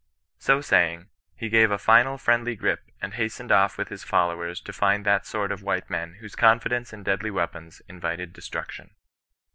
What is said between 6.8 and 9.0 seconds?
in deadly weapons invited destruction.